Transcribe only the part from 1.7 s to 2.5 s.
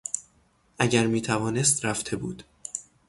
رفته بود.